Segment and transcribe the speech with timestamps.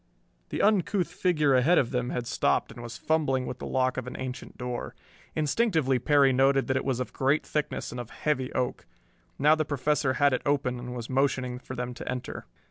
[0.49, 4.07] The uncouth figure ahead of them had stopped and was fumbling with the lock of
[4.07, 4.95] an ancient door.
[5.35, 8.87] Instinctively Perry noted that it was of great thickness and of heavy oak.
[9.37, 12.47] Now the Professor had it open and was motioning for them to enter.